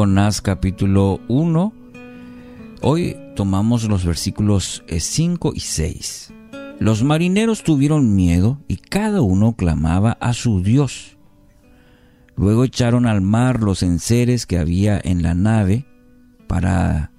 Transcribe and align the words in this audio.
Jonás 0.00 0.40
capítulo 0.40 1.20
1. 1.28 1.74
Hoy 2.80 3.18
tomamos 3.36 3.86
los 3.86 4.06
versículos 4.06 4.82
5 4.88 5.52
y 5.54 5.60
6. 5.60 6.32
Los 6.78 7.04
marineros 7.04 7.62
tuvieron 7.62 8.16
miedo 8.16 8.58
y 8.66 8.78
cada 8.78 9.20
uno 9.20 9.56
clamaba 9.56 10.12
a 10.12 10.32
su 10.32 10.62
Dios. 10.62 11.18
Luego 12.34 12.64
echaron 12.64 13.04
al 13.04 13.20
mar 13.20 13.62
los 13.62 13.82
enseres 13.82 14.46
que 14.46 14.56
había 14.56 14.98
en 15.04 15.22
la 15.22 15.34
nave 15.34 15.84
para 16.46 17.12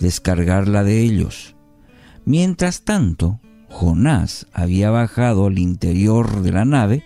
descargarla 0.00 0.82
de 0.82 1.02
ellos. 1.02 1.54
Mientras 2.24 2.82
tanto, 2.82 3.38
Jonás 3.68 4.48
había 4.52 4.90
bajado 4.90 5.46
al 5.46 5.60
interior 5.60 6.42
de 6.42 6.50
la 6.50 6.64
nave 6.64 7.04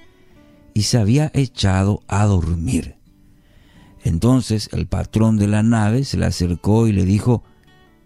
y 0.72 0.84
se 0.84 0.96
había 0.96 1.30
echado 1.34 2.00
a 2.08 2.24
dormir. 2.24 2.97
Entonces 4.08 4.70
el 4.72 4.86
patrón 4.86 5.36
de 5.36 5.46
la 5.46 5.62
nave 5.62 6.02
se 6.02 6.16
le 6.16 6.24
acercó 6.24 6.86
y 6.86 6.92
le 6.92 7.04
dijo, 7.04 7.42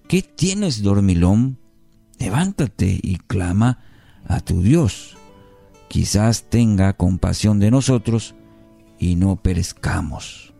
¿Qué 0.08 0.20
tienes, 0.20 0.82
dormilón? 0.82 1.58
Levántate 2.18 2.98
y 3.00 3.18
clama 3.18 3.78
a 4.26 4.40
tu 4.40 4.62
Dios. 4.62 5.16
Quizás 5.86 6.50
tenga 6.50 6.94
compasión 6.94 7.60
de 7.60 7.70
nosotros 7.70 8.34
y 8.98 9.14
no 9.14 9.36
perezcamos. 9.36 10.52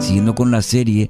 Siguiendo 0.00 0.34
con 0.34 0.50
la 0.50 0.60
serie 0.60 1.08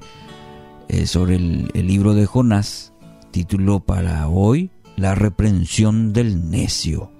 eh, 0.87 1.05
sobre 1.05 1.35
el, 1.35 1.71
el 1.73 1.85
libro 1.85 2.13
de 2.13 2.27
Jonás, 2.27 2.93
título 3.31 3.81
para 3.81 4.29
hoy, 4.29 4.71
La 4.95 5.15
reprensión 5.15 6.13
del 6.13 6.49
necio. 6.49 7.11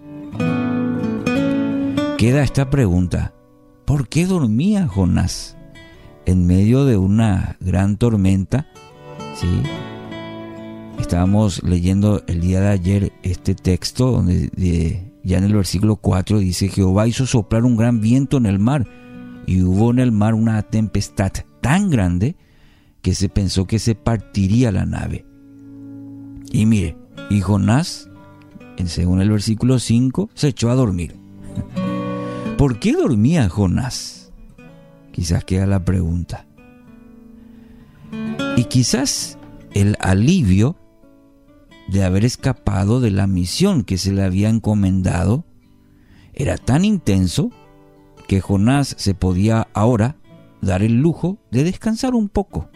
Queda 2.18 2.44
esta 2.44 2.70
pregunta, 2.70 3.34
¿por 3.90 4.08
qué 4.08 4.28
dormía 4.28 4.88
Jonás 4.88 5.58
en 6.28 6.46
medio 6.46 6.86
de 6.86 6.96
una 6.96 7.58
gran 7.60 7.98
tormenta? 7.98 8.68
Estábamos 11.00 11.64
leyendo 11.64 12.22
el 12.28 12.40
día 12.40 12.62
de 12.62 12.68
ayer 12.68 13.14
este 13.24 13.56
texto 13.56 14.12
donde 14.12 15.12
ya 15.24 15.40
en 15.40 15.44
el 15.44 15.56
versículo 15.56 15.96
4 15.96 16.38
dice, 16.38 16.70
Jehová 16.70 17.08
hizo 17.08 17.26
soplar 17.26 17.66
un 17.66 17.78
gran 17.78 18.00
viento 18.00 18.38
en 18.38 18.46
el 18.46 18.60
mar 18.60 18.86
y 19.48 19.64
hubo 19.64 19.90
en 19.90 19.98
el 19.98 20.12
mar 20.12 20.36
una 20.36 20.62
tempestad 20.62 21.32
tan 21.60 21.90
grande 21.90 22.36
que 23.02 23.16
se 23.16 23.28
pensó 23.28 23.66
que 23.66 23.80
se 23.80 23.96
partiría 23.96 24.72
la 24.72 24.86
nave. 24.86 25.26
Y 26.52 26.68
mire, 26.68 26.96
y 27.32 27.42
Jonás, 27.42 28.08
según 28.86 29.20
el 29.20 29.32
versículo 29.32 29.80
5, 29.80 30.30
se 30.36 30.50
echó 30.50 30.70
a 30.70 30.76
dormir. 30.76 31.19
¿Por 32.60 32.78
qué 32.78 32.92
dormía 32.92 33.48
Jonás? 33.48 34.34
Quizás 35.14 35.46
queda 35.46 35.66
la 35.66 35.86
pregunta. 35.86 36.46
Y 38.58 38.66
quizás 38.66 39.38
el 39.74 39.96
alivio 40.02 40.76
de 41.88 42.04
haber 42.04 42.26
escapado 42.26 43.00
de 43.00 43.12
la 43.12 43.28
misión 43.28 43.86
que 43.86 43.98
se 43.98 44.12
le 44.12 44.24
había 44.24 44.50
encomendado 44.50 45.46
era 46.34 46.58
tan 46.58 46.84
intenso 46.84 47.50
que 48.28 48.42
Jonás 48.42 48.94
se 48.98 49.14
podía 49.14 49.70
ahora 49.74 50.18
dar 50.60 50.84
el 50.84 51.00
lujo 51.00 51.38
de 51.52 51.64
descansar 51.64 52.14
un 52.14 52.28
poco. 52.28 52.70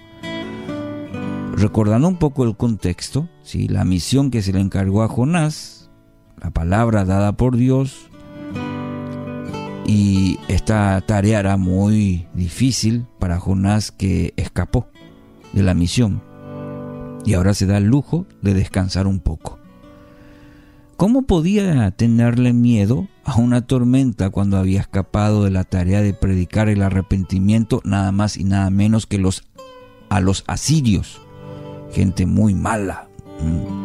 Recordando 1.58 2.08
un 2.08 2.20
poco 2.20 2.46
el 2.46 2.56
contexto, 2.56 3.28
¿sí? 3.42 3.68
la 3.68 3.84
misión 3.84 4.32
que 4.32 4.44
se 4.44 4.54
le 4.54 4.62
encargó 4.62 5.04
a 5.04 5.10
Jonás, 5.10 5.92
la 6.42 6.52
palabra 6.52 7.04
dada 7.04 7.34
por 7.36 7.58
Dios, 7.58 8.10
y 9.86 10.40
esta 10.48 11.02
tarea 11.02 11.40
era 11.40 11.58
muy 11.58 12.28
difícil 12.34 13.06
para 13.20 13.40
Jonás 13.40 13.92
que 13.92 14.34
escapó 14.38 14.88
de 15.52 15.64
la 15.64 15.74
misión 15.74 16.22
y 17.26 17.34
ahora 17.34 17.54
se 17.54 17.66
da 17.66 17.78
el 17.78 17.86
lujo 17.86 18.26
de 18.42 18.54
descansar 18.54 19.08
un 19.08 19.20
poco. 19.20 19.60
¿Cómo 20.96 21.24
podía 21.24 21.90
tenerle 21.92 22.54
miedo 22.54 23.08
a 23.26 23.36
una 23.38 23.66
tormenta 23.66 24.30
cuando 24.30 24.58
había 24.58 24.82
escapado 24.82 25.44
de 25.44 25.52
la 25.52 25.64
tarea 25.64 26.02
de 26.02 26.14
predicar 26.14 26.70
el 26.70 26.82
arrepentimiento 26.82 27.82
nada 27.84 28.12
más 28.12 28.38
y 28.38 28.44
nada 28.44 28.70
menos 28.70 29.06
que 29.06 29.18
los 29.18 29.44
a 30.10 30.22
los 30.22 30.44
asirios? 30.48 31.20
Gente 31.92 32.26
muy 32.26 32.54
mala. 32.54 33.08
Mm. 33.42 33.84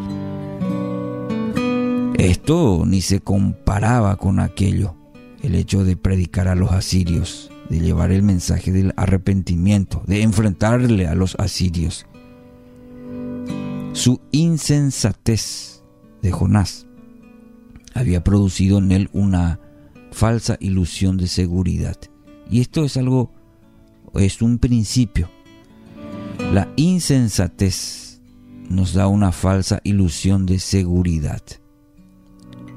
Esto 2.19 2.83
ni 2.85 3.01
se 3.01 3.21
comparaba 3.21 4.17
con 4.17 4.39
aquello 4.39 4.98
el 5.41 5.55
hecho 5.55 5.83
de 5.83 5.95
predicar 5.95 6.47
a 6.47 6.55
los 6.55 6.71
asirios, 6.71 7.51
de 7.69 7.79
llevar 7.79 8.11
el 8.11 8.23
mensaje 8.23 8.71
del 8.71 8.93
arrepentimiento, 8.97 10.03
de 10.07 10.21
enfrentarle 10.21 11.07
a 11.07 11.15
los 11.15 11.35
asirios. 11.35 12.05
Su 13.93 14.21
insensatez 14.31 15.83
de 16.21 16.31
Jonás 16.31 16.87
había 17.93 18.23
producido 18.23 18.77
en 18.77 18.91
él 18.91 19.09
una 19.13 19.59
falsa 20.11 20.57
ilusión 20.59 21.17
de 21.17 21.27
seguridad. 21.27 21.97
Y 22.49 22.61
esto 22.61 22.83
es 22.83 22.97
algo, 22.97 23.31
es 24.15 24.41
un 24.41 24.57
principio. 24.57 25.29
La 26.53 26.71
insensatez 26.77 28.21
nos 28.69 28.93
da 28.93 29.07
una 29.07 29.31
falsa 29.31 29.81
ilusión 29.83 30.45
de 30.45 30.59
seguridad. 30.59 31.41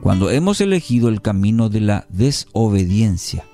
Cuando 0.02 0.30
hemos 0.30 0.60
elegido 0.60 1.08
el 1.08 1.22
camino 1.22 1.68
de 1.68 1.80
la 1.80 2.06
desobediencia, 2.08 3.44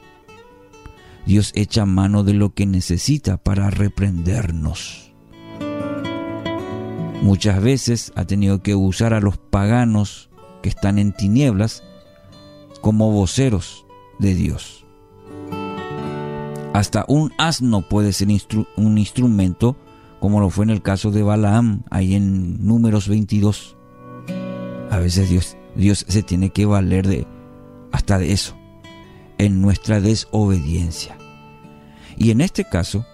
Dios 1.26 1.52
echa 1.54 1.84
mano 1.84 2.24
de 2.24 2.32
lo 2.32 2.54
que 2.54 2.64
necesita 2.64 3.36
para 3.36 3.68
reprendernos. 3.68 5.12
Muchas 7.20 7.62
veces 7.62 8.12
ha 8.16 8.24
tenido 8.24 8.62
que 8.62 8.74
usar 8.74 9.12
a 9.12 9.20
los 9.20 9.36
paganos 9.36 10.30
que 10.62 10.70
están 10.70 10.98
en 10.98 11.12
tinieblas 11.12 11.82
como 12.80 13.12
voceros 13.12 13.84
de 14.18 14.34
Dios. 14.34 14.86
Hasta 16.72 17.04
un 17.08 17.30
asno 17.36 17.86
puede 17.86 18.14
ser 18.14 18.28
un 18.78 18.96
instrumento, 18.96 19.76
como 20.18 20.40
lo 20.40 20.48
fue 20.48 20.64
en 20.64 20.70
el 20.70 20.80
caso 20.80 21.10
de 21.10 21.22
Balaam, 21.22 21.82
ahí 21.90 22.14
en 22.14 22.66
números 22.66 23.06
22. 23.06 23.76
A 24.90 24.96
veces 24.96 25.28
Dios 25.28 25.57
Dios 25.76 26.04
se 26.08 26.22
tiene 26.22 26.50
que 26.50 26.66
valer 26.66 27.06
de 27.06 27.26
hasta 27.92 28.18
de 28.18 28.32
eso, 28.32 28.56
en 29.38 29.60
nuestra 29.60 30.00
desobediencia. 30.00 31.16
Y 32.16 32.30
en 32.30 32.40
este 32.40 32.64
caso, 32.64 33.06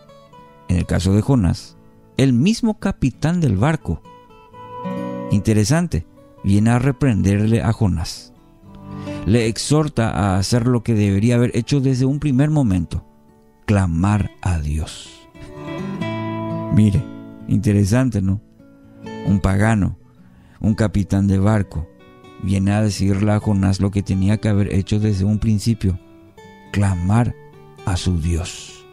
en 0.69 0.79
el 0.79 0.87
caso 0.87 1.13
de 1.13 1.23
Jonás, 1.23 1.77
el 2.17 2.33
mismo 2.33 2.79
capitán 2.79 3.41
del 3.41 3.57
barco, 3.57 4.03
interesante, 5.31 6.07
viene 6.43 6.71
a 6.71 6.79
reprenderle 6.79 7.63
a 7.63 7.73
Jonás. 7.73 8.33
Le 9.27 9.47
exhorta 9.47 10.11
a 10.11 10.39
hacer 10.39 10.67
lo 10.67 10.83
que 10.83 10.95
debería 10.95 11.37
haber 11.37 11.57
hecho 11.57 11.81
desde 11.81 12.05
un 12.05 12.21
primer 12.21 12.51
momento, 12.51 13.05
clamar 13.67 14.31
a 14.43 14.59
Dios. 14.59 15.29
Mire, 16.75 17.03
interesante, 17.49 18.21
¿no? 18.21 18.41
Un 19.27 19.41
pagano, 19.41 19.99
un 20.61 20.75
capitán 20.75 21.27
de 21.27 21.39
barco, 21.39 21.89
viene 22.45 22.73
a 22.73 22.83
decirle 22.83 23.33
a 23.33 23.41
Jonás 23.41 23.81
lo 23.81 23.91
que 23.91 24.03
tenía 24.03 24.37
que 24.39 24.49
haber 24.49 24.73
hecho 24.73 25.01
desde 25.01 25.25
un 25.25 25.39
principio, 25.39 25.99
clamar 26.73 27.35
a 27.87 27.97
su 27.97 28.21
Dios. 28.21 28.85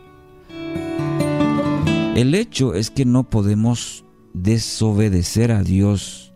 El 2.16 2.34
hecho 2.36 2.74
es 2.76 2.90
que 2.90 3.06
no 3.06 3.30
podemos 3.30 4.06
desobedecer 4.34 5.52
a 5.52 5.64
Dios 5.64 6.34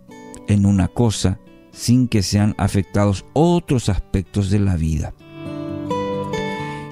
en 0.47 0.65
una 0.65 0.87
cosa 0.87 1.39
sin 1.71 2.07
que 2.07 2.23
sean 2.23 2.55
afectados 2.57 3.25
otros 3.33 3.89
aspectos 3.89 4.49
de 4.49 4.59
la 4.59 4.77
vida. 4.77 5.13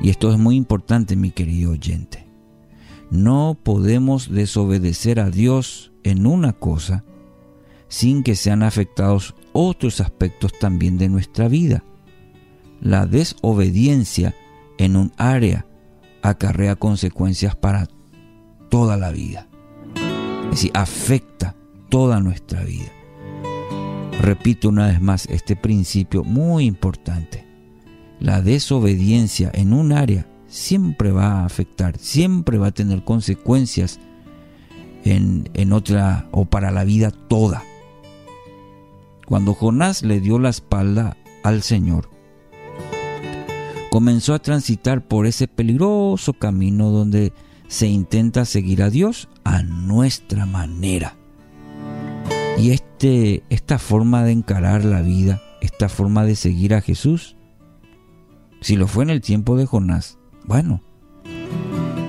Y 0.02 0.10
esto 0.10 0.32
es 0.32 0.38
muy 0.38 0.56
importante, 0.56 1.16
mi 1.16 1.32
querido 1.32 1.72
oyente. 1.72 2.28
No 3.10 3.58
podemos 3.62 4.30
desobedecer 4.30 5.20
a 5.20 5.30
Dios 5.30 5.94
en 6.04 6.26
una 6.26 6.54
cosa 6.54 7.06
sin 7.88 8.24
que 8.24 8.36
sean 8.36 8.64
afectados 8.64 9.36
otros 9.54 10.02
aspectos 10.02 10.52
también 10.60 10.98
de 10.98 11.10
nuestra 11.10 11.48
vida. 11.48 11.84
La 12.82 13.06
desobediencia 13.06 14.36
en 14.78 14.96
un 14.96 15.14
área 15.18 15.66
acarrea 16.22 16.76
consecuencias 16.76 17.56
para 17.56 17.88
toda 18.70 18.98
la 18.98 19.12
vida. 19.12 19.48
Es 20.46 20.52
decir, 20.52 20.72
afecta 20.74 21.56
toda 21.90 22.20
nuestra 22.20 22.64
vida. 22.64 22.92
Repito 24.22 24.70
una 24.70 24.88
vez 24.88 25.02
más 25.02 25.28
este 25.28 25.56
principio 25.56 26.24
muy 26.24 26.66
importante. 26.66 27.46
La 28.20 28.42
desobediencia 28.42 29.52
en 29.54 29.74
un 29.74 29.92
área 29.92 30.28
siempre 30.48 31.12
va 31.12 31.42
a 31.42 31.46
afectar, 31.46 31.98
siempre 31.98 32.58
va 32.58 32.68
a 32.68 32.72
tener 32.72 33.04
consecuencias 33.04 34.00
en, 35.04 35.50
en 35.54 35.74
otra 35.74 36.28
o 36.32 36.46
para 36.46 36.72
la 36.72 36.84
vida 36.84 37.12
toda. 37.12 37.64
Cuando 39.26 39.54
Jonás 39.54 40.04
le 40.04 40.20
dio 40.20 40.40
la 40.40 40.50
espalda 40.50 41.18
al 41.44 41.64
Señor, 41.64 42.10
comenzó 43.90 44.34
a 44.34 44.40
transitar 44.40 45.08
por 45.08 45.28
ese 45.28 45.48
peligroso 45.48 46.34
camino 46.34 46.90
donde 46.90 47.34
se 47.68 47.88
intenta 47.88 48.46
seguir 48.46 48.84
a 48.84 48.90
Dios 48.90 49.30
a 49.44 49.64
nuestra 49.64 50.46
manera. 50.46 51.16
Y 52.58 52.72
este, 52.72 53.44
esta 53.50 53.80
forma 53.80 54.24
de 54.24 54.32
encarar 54.32 54.86
la 54.86 55.02
vida, 55.02 55.42
esta 55.62 55.90
forma 55.90 56.26
de 56.26 56.36
seguir 56.36 56.74
a 56.76 56.82
Jesús, 56.82 57.36
si 58.62 58.76
lo 58.76 58.88
fue 58.88 59.04
en 59.04 59.10
el 59.10 59.22
tiempo 59.22 59.58
de 59.58 59.66
Jonás, 59.66 60.18
bueno, 60.46 60.84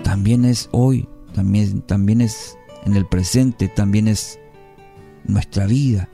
también 0.02 0.44
es 0.44 0.68
hoy, 0.72 1.08
también, 1.34 1.82
también 1.82 2.20
es 2.20 2.58
en 2.84 2.96
el 2.96 3.06
presente, 3.06 3.68
también 3.68 4.08
es 4.08 4.38
nuestra 5.24 5.66
vida. 5.66 6.08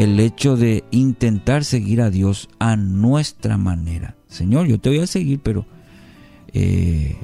El 0.00 0.18
hecho 0.18 0.56
de 0.56 0.82
intentar 0.92 1.62
seguir 1.62 2.00
a 2.00 2.08
Dios 2.08 2.48
a 2.58 2.74
nuestra 2.74 3.58
manera. 3.58 4.16
Señor, 4.28 4.66
yo 4.66 4.80
te 4.80 4.88
voy 4.88 5.00
a 5.00 5.06
seguir, 5.06 5.40
pero 5.40 5.66
eh, 6.54 7.18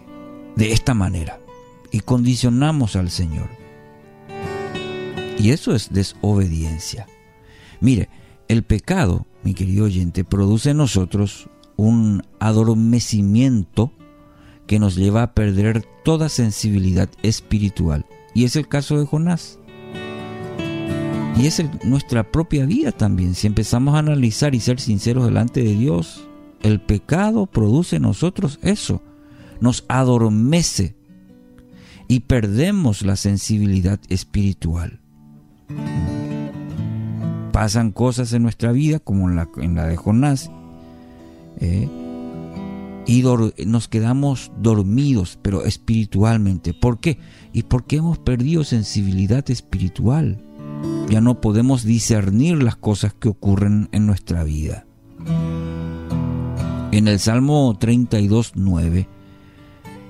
de 0.57 0.73
esta 0.73 0.93
manera. 0.93 1.41
Y 1.91 2.01
condicionamos 2.01 2.95
al 2.95 3.09
Señor. 3.09 3.49
Y 5.39 5.53
eso 5.53 5.75
es 5.75 5.91
desobediencia. 5.91 7.07
Mire, 7.81 8.11
el 8.47 8.63
pecado, 8.63 9.27
mi 9.43 9.55
querido 9.55 9.87
oyente, 9.87 10.23
produce 10.23 10.73
en 10.73 10.77
nosotros 10.77 11.49
un 11.77 12.25
adormecimiento 12.41 13.91
que 14.67 14.79
nos 14.79 14.97
lleva 14.97 15.23
a 15.23 15.33
perder 15.33 15.87
toda 16.05 16.29
sensibilidad 16.29 17.09
espiritual. 17.23 18.05
Y 18.35 18.45
es 18.45 18.55
el 18.55 18.69
caso 18.69 18.99
de 18.99 19.07
Jonás. 19.07 19.61
Y 21.37 21.47
es 21.47 21.63
nuestra 21.85 22.31
propia 22.31 22.65
vida 22.65 22.93
también. 22.93 23.35
Si 23.35 23.47
empezamos 23.47 23.95
a 23.95 23.99
analizar 23.99 24.55
y 24.55 24.61
ser 24.61 24.81
sinceros 24.81 25.27
delante 25.27 25.63
de 25.63 25.75
Dios, 25.75 26.27
el 26.63 26.81
pecado 26.81 27.47
produce 27.47 27.97
en 27.97 28.03
nosotros 28.03 28.59
eso. 28.63 29.03
Nos 29.61 29.85
adormece 29.89 30.97
y 32.09 32.21
perdemos 32.21 33.03
la 33.03 33.17
sensibilidad 33.17 34.01
espiritual 34.09 35.01
pasan 37.57 37.91
cosas 37.91 38.35
en 38.35 38.43
nuestra 38.43 38.71
vida, 38.71 38.99
como 38.99 39.31
en 39.31 39.37
la, 39.37 39.87
de 39.87 39.97
Jonás, 39.97 40.51
eh, 41.59 41.89
y 43.07 43.25
nos 43.65 43.89
quedamos 43.89 44.53
dormidos, 44.61 45.39
pero 45.41 45.65
espiritualmente. 45.65 46.75
¿Por 46.75 47.01
qué? 47.01 47.19
Y 47.55 47.63
porque 47.63 47.97
hemos 47.97 48.19
perdido 48.19 48.63
sensibilidad 48.63 49.51
espiritual. 49.51 50.45
Ya 51.09 51.21
no 51.21 51.41
podemos 51.41 51.85
discernir 51.85 52.63
las 52.63 52.77
cosas 52.77 53.15
que 53.15 53.29
ocurren 53.29 53.89
en 53.93 54.07
nuestra 54.07 54.45
vida. 54.45 54.87
En 56.91 57.09
el 57.09 57.19
Salmo 57.19 57.79
32.9, 57.79 59.07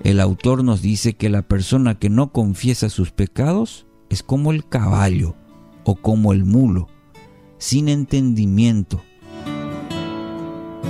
el 0.05 0.21
autor 0.21 0.65
nos 0.65 0.83
dice 0.83 1.15
que 1.15 1.29
la 1.29 1.43
persona 1.43 1.99
que 1.99 2.11
no 2.11 2.33
confiesa 2.33 2.89
sus 2.89 3.11
pecados 3.11 3.87
es 4.09 4.23
como 4.23 4.53
el 4.53 4.67
caballo 4.69 5.35
o 5.85 5.97
como 5.97 6.33
el 6.33 6.45
mulo 6.45 6.89
sin 7.59 7.89
entendimiento 7.89 9.03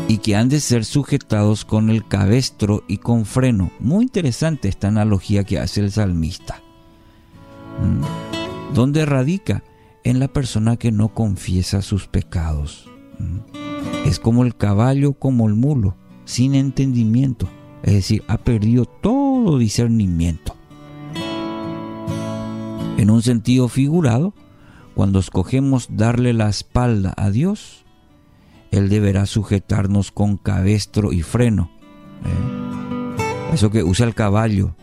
y 0.09 0.19
que 0.19 0.37
han 0.37 0.49
de 0.49 0.61
ser 0.61 0.85
sujetados 0.85 1.65
con 1.65 1.91
el 1.91 2.07
cabestro 2.07 2.85
y 2.87 2.99
con 2.99 3.25
freno. 3.25 3.71
Muy 3.81 4.05
interesante 4.05 4.69
esta 4.69 4.89
analogía 4.89 5.45
que 5.45 5.59
hace 5.59 5.81
el 5.81 5.91
salmista. 5.91 6.63
¿Mm? 7.83 8.75
¿Dónde 8.75 9.05
radica? 9.05 9.65
En 10.07 10.21
la 10.21 10.29
persona 10.29 10.77
que 10.77 10.93
no 10.93 11.09
confiesa 11.09 11.83
sus 11.83 12.07
pecados. 12.07 12.89
¿Mm? 13.19 14.07
Es 14.07 14.21
como 14.21 14.45
el 14.45 14.55
caballo, 14.55 15.15
como 15.15 15.49
el 15.49 15.55
mulo, 15.55 15.97
sin 16.25 16.55
entendimiento. 16.55 17.49
Es 17.83 17.95
decir, 17.95 18.23
ha 18.29 18.39
perdido 18.39 18.85
todo 18.85 19.59
discernimiento. 19.59 20.55
En 22.97 23.11
un 23.11 23.21
sentido 23.21 23.67
figurado, 23.67 24.33
cuando 24.95 25.19
escogemos 25.19 25.89
darle 25.91 26.35
la 26.35 26.51
espalda 26.51 27.13
a 27.17 27.33
Dios, 27.33 27.85
Él 28.71 28.89
deberá 28.89 29.27
sujetarnos 29.27 30.13
con 30.13 30.37
cabestro 30.37 31.13
y 31.13 31.23
freno. 31.23 31.69
¿eh? 32.25 33.55
Eso 33.55 33.71
que 33.73 33.83
usa 33.83 34.07
el 34.07 34.15
caballo. 34.15 34.77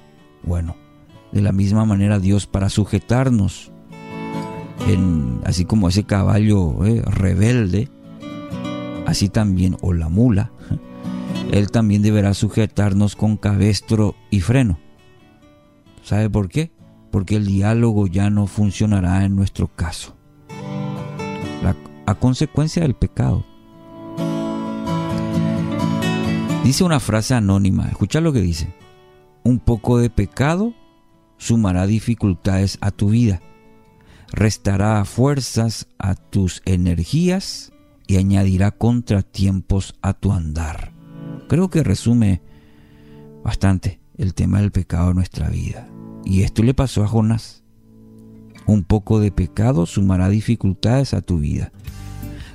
Bueno, 0.43 0.75
de 1.31 1.41
la 1.41 1.53
misma 1.53 1.85
manera 1.85 2.19
Dios 2.19 2.45
para 2.45 2.67
sujetarnos, 2.67 3.72
así 5.43 5.65
como 5.65 5.89
ese 5.89 6.03
caballo 6.03 6.85
¿eh? 6.85 7.01
rebelde, 7.05 7.89
así 9.05 9.29
también, 9.29 9.77
o 9.81 9.93
la 9.93 10.09
mula, 10.09 10.51
Él 11.51 11.69
también 11.71 12.01
deberá 12.01 12.33
sujetarnos 12.33 13.15
con 13.15 13.37
cabestro 13.37 14.15
y 14.31 14.41
freno. 14.41 14.79
¿Sabe 16.01 16.29
por 16.29 16.49
qué? 16.49 16.71
porque 17.13 17.35
el 17.35 17.45
diálogo 17.45 18.07
ya 18.07 18.31
no 18.31 18.47
funcionará 18.47 19.23
en 19.23 19.35
nuestro 19.35 19.67
caso, 19.67 20.17
a 22.07 22.15
consecuencia 22.15 22.81
del 22.81 22.95
pecado. 22.95 23.45
Dice 26.63 26.83
una 26.83 26.99
frase 26.99 27.35
anónima, 27.35 27.87
escucha 27.87 28.19
lo 28.19 28.33
que 28.33 28.41
dice, 28.41 28.73
un 29.43 29.59
poco 29.59 29.99
de 29.99 30.09
pecado 30.09 30.73
sumará 31.37 31.85
dificultades 31.85 32.79
a 32.81 32.89
tu 32.89 33.09
vida, 33.09 33.39
restará 34.33 35.05
fuerzas 35.05 35.87
a 35.99 36.15
tus 36.15 36.63
energías 36.65 37.71
y 38.07 38.17
añadirá 38.17 38.71
contratiempos 38.71 39.95
a 40.01 40.13
tu 40.13 40.33
andar. 40.33 40.91
Creo 41.47 41.69
que 41.69 41.83
resume 41.83 42.41
bastante 43.43 44.01
el 44.17 44.33
tema 44.33 44.59
del 44.59 44.71
pecado 44.71 45.11
en 45.11 45.17
nuestra 45.17 45.49
vida. 45.49 45.87
Y 46.25 46.41
esto 46.41 46.63
le 46.63 46.73
pasó 46.73 47.03
a 47.03 47.07
Jonás. 47.07 47.63
Un 48.65 48.83
poco 48.83 49.19
de 49.19 49.31
pecado 49.31 49.85
sumará 49.85 50.29
dificultades 50.29 51.13
a 51.13 51.21
tu 51.21 51.39
vida, 51.39 51.73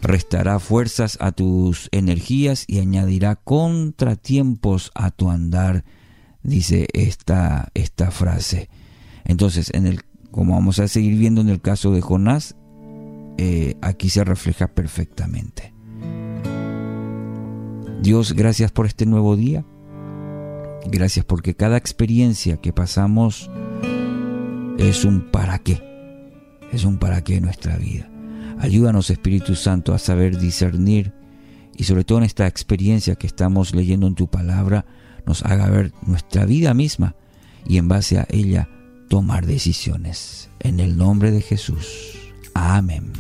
restará 0.01 0.59
fuerzas 0.59 1.19
a 1.21 1.33
tus 1.33 1.89
energías 1.93 2.65
y 2.67 2.79
añadirá 2.79 3.37
contratiempos 3.37 4.91
a 4.95 5.11
tu 5.11 5.31
andar, 5.31 5.85
dice 6.43 6.89
esta, 6.95 7.69
esta 7.75 8.11
frase. 8.11 8.71
Entonces, 9.27 9.71
en 9.75 9.87
el, 9.87 10.01
como 10.39 10.55
vamos 10.55 10.79
a 10.79 10.87
seguir 10.87 11.19
viendo 11.19 11.41
en 11.41 11.49
el 11.49 11.61
caso 11.61 11.91
de 11.91 12.01
Jonás, 12.01 12.55
eh, 13.39 13.75
aquí 13.81 14.09
se 14.09 14.23
refleja 14.23 14.69
perfectamente. 14.69 15.75
Dios, 18.01 18.35
gracias 18.35 18.71
por 18.71 18.87
este 18.87 19.05
nuevo 19.05 19.35
día. 19.35 19.65
Gracias 20.87 21.25
porque 21.25 21.57
cada 21.57 21.77
experiencia 21.77 22.59
que 22.59 22.73
pasamos 22.73 23.51
es 24.79 25.05
un 25.05 25.29
para 25.33 25.59
qué. 25.59 25.83
Es 26.71 26.85
un 26.85 26.99
para 26.99 27.25
qué 27.25 27.39
en 27.39 27.43
nuestra 27.43 27.77
vida. 27.77 28.09
Ayúdanos 28.61 29.11
Espíritu 29.11 29.57
Santo 29.57 29.93
a 29.93 29.99
saber 29.99 30.39
discernir 30.39 31.15
y 31.77 31.83
sobre 31.83 32.05
todo 32.05 32.19
en 32.19 32.25
esta 32.25 32.47
experiencia 32.47 33.17
que 33.17 33.27
estamos 33.27 33.75
leyendo 33.75 34.07
en 34.07 34.15
tu 34.15 34.29
palabra 34.29 34.87
nos 35.27 35.45
haga 35.45 35.69
ver 35.69 35.93
nuestra 36.03 36.45
vida 36.45 36.75
misma 36.75 37.17
y 37.67 37.79
en 37.79 37.89
base 37.89 38.21
a 38.21 38.27
ella 38.31 38.69
tomar 39.09 39.47
decisiones. 39.47 40.51
En 40.61 40.81
el 40.81 40.97
nombre 40.97 41.31
de 41.31 41.41
Jesús. 41.41 42.19
Amén. 42.55 43.13